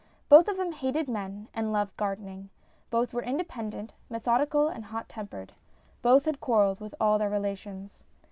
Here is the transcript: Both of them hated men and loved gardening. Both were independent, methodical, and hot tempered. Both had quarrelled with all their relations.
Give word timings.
Both 0.29 0.47
of 0.47 0.57
them 0.57 0.71
hated 0.71 1.07
men 1.07 1.47
and 1.53 1.71
loved 1.71 1.95
gardening. 1.95 2.49
Both 2.89 3.13
were 3.13 3.21
independent, 3.21 3.93
methodical, 4.09 4.67
and 4.67 4.85
hot 4.85 5.07
tempered. 5.07 5.53
Both 6.01 6.25
had 6.25 6.41
quarrelled 6.41 6.79
with 6.79 6.95
all 6.99 7.19
their 7.19 7.29
relations. 7.29 8.03